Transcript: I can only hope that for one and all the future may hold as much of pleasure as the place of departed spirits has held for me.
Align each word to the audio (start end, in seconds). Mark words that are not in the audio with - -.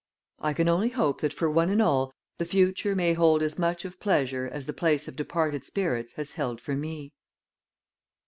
I 0.39 0.53
can 0.53 0.67
only 0.67 0.89
hope 0.89 1.21
that 1.21 1.31
for 1.31 1.47
one 1.47 1.69
and 1.69 1.79
all 1.79 2.11
the 2.39 2.45
future 2.45 2.95
may 2.95 3.13
hold 3.13 3.43
as 3.43 3.59
much 3.59 3.85
of 3.85 3.99
pleasure 3.99 4.49
as 4.51 4.65
the 4.65 4.73
place 4.73 5.07
of 5.07 5.15
departed 5.15 5.63
spirits 5.63 6.13
has 6.13 6.31
held 6.31 6.59
for 6.59 6.75
me. 6.75 7.13